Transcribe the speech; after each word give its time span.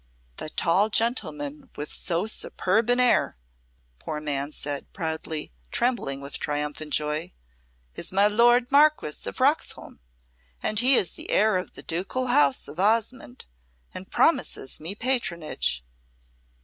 "The 0.37 0.49
tall 0.49 0.89
gentleman 0.89 1.69
with 1.75 1.93
so 1.93 2.25
superb 2.25 2.89
an 2.89 2.99
air," 2.99 3.37
the 3.99 4.03
poor 4.03 4.19
man 4.19 4.51
said, 4.51 4.91
proudly, 4.93 5.51
trembling 5.71 6.21
with 6.21 6.39
triumphant 6.39 6.91
joy, 6.91 7.33
"is 7.93 8.11
my 8.11 8.25
lord 8.25 8.71
Marquess 8.71 9.23
of 9.27 9.39
Roxholm, 9.39 9.99
and 10.63 10.79
he 10.79 10.95
is 10.95 11.11
the 11.11 11.29
heir 11.29 11.55
of 11.55 11.73
the 11.73 11.83
ducal 11.83 12.25
house 12.33 12.67
of 12.67 12.79
Osmonde, 12.79 13.45
and 13.93 14.09
promises 14.09 14.79
me 14.79 14.95
patronage." 14.95 15.85